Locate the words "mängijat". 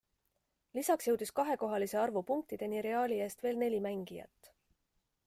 3.89-4.51